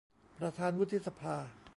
[0.37, 1.35] ประธานวุฒิสภา